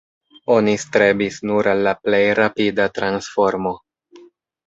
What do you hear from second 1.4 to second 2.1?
nur al la